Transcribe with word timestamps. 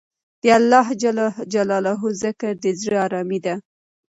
د 0.41 0.43
اللهﷻ 0.57 2.21
ذکر 2.23 2.53
د 2.63 2.65
زړه 2.81 2.97
ارامي 3.05 3.39
ده. 3.45 3.55